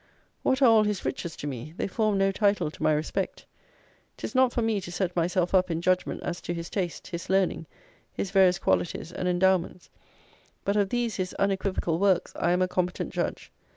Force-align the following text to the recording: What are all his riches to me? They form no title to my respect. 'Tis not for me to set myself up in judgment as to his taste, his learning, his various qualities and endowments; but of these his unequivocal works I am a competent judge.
What 0.41 0.63
are 0.63 0.67
all 0.67 0.81
his 0.83 1.05
riches 1.05 1.35
to 1.35 1.45
me? 1.45 1.75
They 1.77 1.85
form 1.85 2.17
no 2.17 2.31
title 2.31 2.71
to 2.71 2.81
my 2.81 2.91
respect. 2.91 3.45
'Tis 4.17 4.33
not 4.33 4.51
for 4.51 4.63
me 4.63 4.81
to 4.81 4.91
set 4.91 5.15
myself 5.15 5.53
up 5.53 5.69
in 5.69 5.79
judgment 5.79 6.23
as 6.23 6.41
to 6.41 6.55
his 6.55 6.71
taste, 6.71 7.05
his 7.09 7.29
learning, 7.29 7.67
his 8.11 8.31
various 8.31 8.57
qualities 8.57 9.11
and 9.11 9.27
endowments; 9.27 9.91
but 10.65 10.75
of 10.75 10.89
these 10.89 11.17
his 11.17 11.35
unequivocal 11.35 11.99
works 11.99 12.33
I 12.35 12.49
am 12.51 12.63
a 12.63 12.67
competent 12.67 13.13
judge. 13.13 13.51